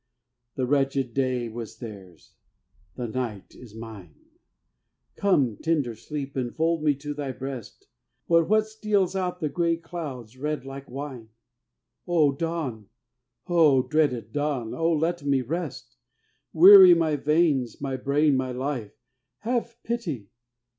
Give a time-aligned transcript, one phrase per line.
[0.55, 2.33] The wretched day was theirs,
[2.95, 4.15] the night is mine;
[5.15, 7.85] Come, tender sleep, and fold me to thy breast.
[8.27, 11.29] But what steals out the gray clouds red like wine?
[12.07, 12.89] O dawn!
[13.45, 14.73] O dreaded dawn!
[14.73, 15.97] O let me rest!
[16.51, 18.97] Weary my veins, my brain, my life,
[19.41, 20.31] have pity!